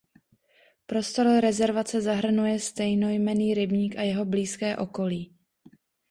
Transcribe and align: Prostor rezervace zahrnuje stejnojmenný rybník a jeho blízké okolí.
Prostor 0.85 1.39
rezervace 1.39 2.01
zahrnuje 2.01 2.59
stejnojmenný 2.59 3.53
rybník 3.53 3.95
a 3.97 4.01
jeho 4.01 4.25
blízké 4.25 4.77
okolí. 4.77 5.35